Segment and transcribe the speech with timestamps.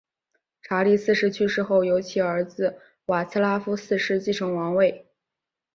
[0.63, 5.05] 查理四世去世后由其儿子瓦茨拉夫四世继承王位。